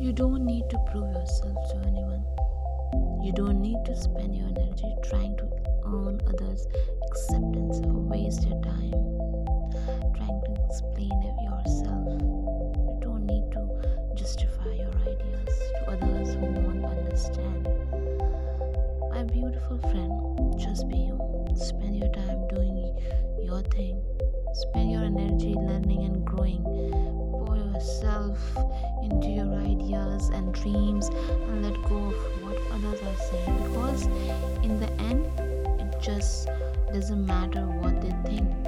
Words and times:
You 0.00 0.12
don't 0.14 0.46
need 0.46 0.64
to 0.70 0.78
prove 0.90 1.12
yourself 1.12 1.56
to 1.70 1.76
anyone. 1.86 2.24
You 3.22 3.32
don't 3.36 3.60
need 3.60 3.84
to 3.84 3.94
spend 3.94 4.34
your 4.34 4.48
energy 4.48 4.94
trying 5.04 5.36
to 5.36 5.44
earn 5.84 6.18
others' 6.26 6.66
acceptance 7.10 7.80
or 7.84 8.00
waste 8.08 8.48
your 8.48 8.60
time 8.62 8.96
trying 10.16 10.40
to 10.46 10.54
explain 10.64 11.12
yourself. 11.44 12.16
You 12.16 12.98
don't 13.02 13.26
need 13.26 13.44
to 13.52 14.14
justify 14.14 14.72
your 14.72 14.94
ideas 15.04 15.58
to 15.76 15.90
others 15.90 16.34
who 16.34 16.46
won't 16.46 16.84
understand. 16.84 17.68
My 19.10 19.22
beautiful 19.24 19.78
friend, 19.90 20.58
just 20.58 20.88
be 20.88 20.96
you. 20.96 21.20
Spend 21.54 21.96
your 21.96 22.10
time 22.12 22.48
doing 22.48 22.96
your 23.42 23.60
thing. 23.64 24.02
Spend 24.54 24.92
your 24.92 25.04
energy 25.04 25.52
learning 25.54 26.04
and 26.04 26.24
growing. 26.24 26.62
Pour 26.64 27.56
yourself 27.56 28.38
into 29.02 29.28
your 29.28 29.52
and 30.00 30.54
dreams 30.54 31.08
and 31.08 31.62
let 31.62 31.74
go 31.88 31.96
of 31.96 32.42
what 32.42 32.56
others 32.72 33.00
are 33.02 33.16
saying. 33.30 33.56
Because 33.64 34.06
in 34.62 34.80
the 34.80 34.90
end 35.00 35.26
it 35.80 36.00
just 36.00 36.48
doesn't 36.92 37.26
matter 37.26 37.62
what 37.66 38.00
they 38.00 38.14
think 38.28 38.59